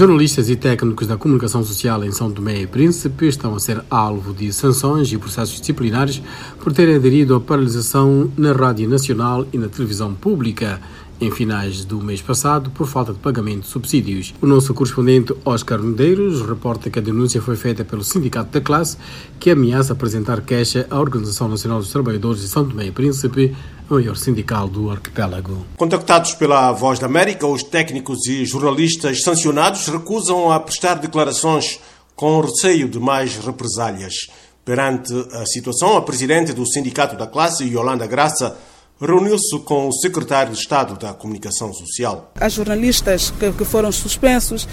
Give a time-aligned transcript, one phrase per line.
[0.00, 4.32] Jornalistas e técnicos da comunicação social em São Tomé e Príncipe estão a ser alvo
[4.32, 6.22] de sanções e processos disciplinares
[6.58, 10.80] por terem aderido à paralisação na Rádio Nacional e na televisão pública
[11.20, 14.34] em finais do mês passado por falta de pagamento de subsídios.
[14.40, 18.96] O nosso correspondente Oscar Medeiros reporta que a denúncia foi feita pelo Sindicato da Classe,
[19.38, 23.54] que ameaça apresentar queixa à Organização Nacional dos Trabalhadores de São Tomé e Príncipe,
[23.88, 25.66] o maior sindical do arquipélago.
[25.76, 31.80] Contactados pela Voz da América, os técnicos e jornalistas sancionados recusam a prestar declarações
[32.14, 34.28] com receio de mais represálias.
[34.64, 38.56] Perante a situação, a presidente do Sindicato da Classe, Yolanda Graça,
[39.00, 42.30] reuniu-se com o secretário de Estado da Comunicação Social.
[42.38, 44.68] Há jornalistas que, foram suspensos,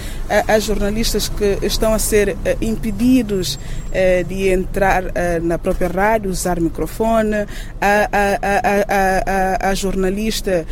[0.47, 5.09] há, jornalistas que estão a ser uh, impedidos uh, de entrar uh,
[5.41, 7.45] na própria rádio, usar microfone,
[7.79, 10.65] há, há, há, há jornalista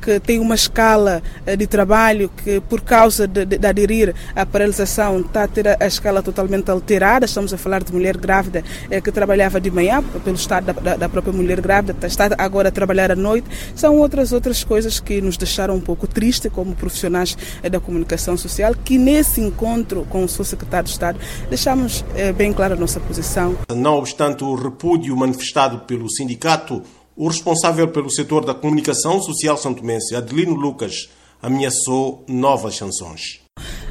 [0.00, 1.22] que tem uma escala
[1.58, 5.86] de trabalho que, por causa de, de, de, aderir à paralisação, está a ter a,
[5.86, 7.26] escala totalmente alterada.
[7.26, 8.62] Estamos a falar de mulher grávida
[9.02, 13.01] que trabalhava de manhã pelo estado da, da própria mulher grávida, está agora a trabalhar
[13.02, 17.36] trabalhar à noite, são outras outras coisas que nos deixaram um pouco triste como profissionais
[17.62, 22.32] eh, da comunicação social, que nesse encontro com o seu secretário de Estado deixamos eh,
[22.32, 23.56] bem clara a nossa posição.
[23.74, 26.82] Não obstante o repúdio manifestado pelo sindicato,
[27.16, 31.10] o responsável pelo setor da comunicação social santomense, Adelino Lucas,
[31.42, 33.41] ameaçou novas sanções.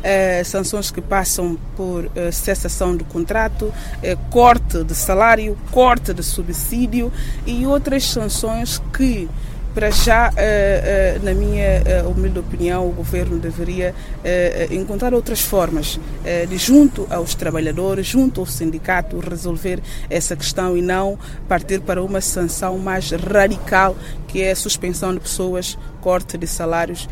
[0.04, 3.72] Eh, sanções que passam por eh, cessação do contrato,
[4.02, 7.14] eh, corte de salário, corte de subsídio
[7.46, 9.30] e outras sanções que
[9.76, 10.34] para já,
[11.24, 13.96] na minha humilde opinião, o governo deveria
[14.70, 15.98] encontrar outras formas
[16.50, 19.80] de, junto aos trabalhadores, junto ao sindicato, resolver
[20.10, 23.96] essa questão e não partir para uma sanção mais radical,
[24.28, 27.08] que é a suspensão de pessoas, corte de salários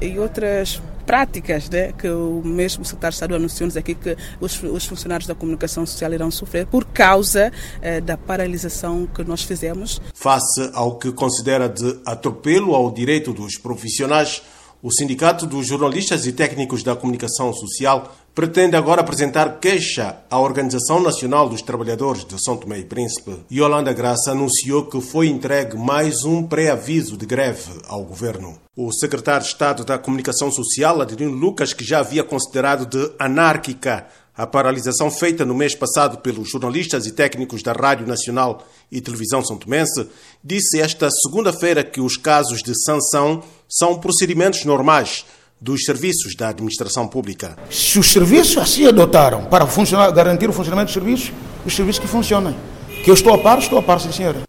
[0.00, 4.84] e outras práticas né, que o mesmo secretário de Estado anunciou-nos aqui que os, os,
[4.84, 10.00] funcionários da comunicação social irão sofrer por causa eh, da paralisação que nós fizemos.
[10.12, 14.42] Face ao que considera de atropelo ao direito dos profissionais,
[14.82, 21.00] o Sindicato dos Jornalistas e Técnicos da Comunicação Social pretende agora apresentar queixa à Organização
[21.00, 23.38] Nacional dos Trabalhadores de São Tomé e Príncipe.
[23.50, 28.58] Yolanda Graça anunciou que foi entregue mais um pré-aviso de greve ao governo.
[28.76, 34.06] O secretário de Estado da Comunicação Social, Adelino Lucas, que já havia considerado de anárquica
[34.36, 39.42] a paralisação feita no mês passado pelos jornalistas e técnicos da Rádio Nacional e Televisão
[39.42, 40.06] São Tomense,
[40.44, 45.24] disse esta segunda-feira que os casos de sanção são procedimentos normais
[45.60, 47.56] dos serviços da administração pública.
[47.70, 49.66] Se os serviços assim adotaram para
[50.12, 51.32] garantir o funcionamento dos serviços,
[51.64, 52.56] os serviços que funcionem.
[53.04, 54.42] Que eu estou a par, estou a par, sim senhora.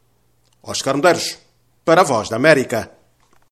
[0.61, 1.37] Oscar Medeiros,
[1.85, 2.91] para a Voz da América.